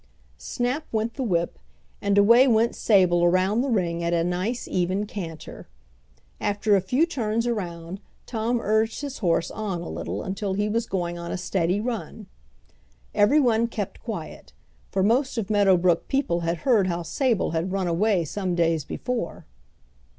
[0.39, 1.59] Snap went the whip,
[2.01, 5.67] and away went Sable around the ring at a nice even canter.
[6.39, 10.87] After a few turns around Tom urged his horse on a little until he was
[10.87, 12.25] going on a steady run.
[13.13, 14.53] Every one kept quiet,
[14.89, 18.83] for most of Meadow Brook people had heard how Sable had run away some days
[18.83, 19.45] before.